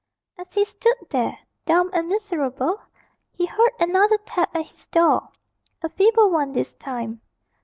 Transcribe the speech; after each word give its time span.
As 0.35 0.51
he 0.53 0.65
stood 0.65 0.95
there, 1.11 1.37
dumb 1.63 1.91
and 1.93 2.09
miserable, 2.09 2.81
he 3.29 3.45
heard 3.45 3.73
another 3.79 4.17
tap 4.25 4.49
at 4.55 4.65
his 4.65 4.87
door 4.87 5.29
a 5.83 5.89
feeble 5.89 6.31
one 6.31 6.53
this 6.53 6.73
time. 6.73 7.21